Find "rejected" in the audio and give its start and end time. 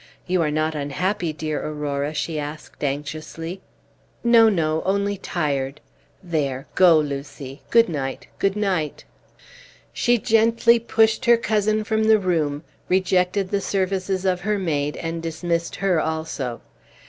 12.89-13.49